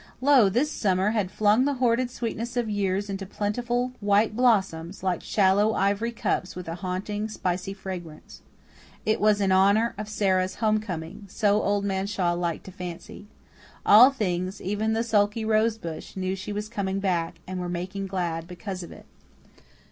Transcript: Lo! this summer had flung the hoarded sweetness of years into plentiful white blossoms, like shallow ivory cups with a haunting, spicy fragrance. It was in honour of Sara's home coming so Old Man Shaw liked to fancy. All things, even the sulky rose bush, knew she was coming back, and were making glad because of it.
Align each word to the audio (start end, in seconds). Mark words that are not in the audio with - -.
Lo! 0.19 0.49
this 0.49 0.71
summer 0.71 1.11
had 1.11 1.29
flung 1.29 1.63
the 1.63 1.75
hoarded 1.75 2.09
sweetness 2.09 2.57
of 2.57 2.67
years 2.67 3.07
into 3.07 3.23
plentiful 3.23 3.91
white 3.99 4.35
blossoms, 4.35 5.03
like 5.03 5.21
shallow 5.21 5.75
ivory 5.75 6.11
cups 6.11 6.55
with 6.55 6.67
a 6.67 6.73
haunting, 6.73 7.29
spicy 7.29 7.71
fragrance. 7.71 8.41
It 9.05 9.21
was 9.21 9.39
in 9.39 9.51
honour 9.51 9.93
of 9.99 10.09
Sara's 10.09 10.55
home 10.55 10.79
coming 10.79 11.27
so 11.29 11.61
Old 11.61 11.85
Man 11.85 12.07
Shaw 12.07 12.33
liked 12.33 12.63
to 12.65 12.71
fancy. 12.71 13.27
All 13.85 14.09
things, 14.09 14.59
even 14.59 14.93
the 14.93 15.03
sulky 15.03 15.45
rose 15.45 15.77
bush, 15.77 16.15
knew 16.15 16.35
she 16.35 16.51
was 16.51 16.67
coming 16.67 16.99
back, 16.99 17.35
and 17.45 17.59
were 17.59 17.69
making 17.69 18.07
glad 18.07 18.47
because 18.47 18.81
of 18.81 18.91
it. 18.91 19.05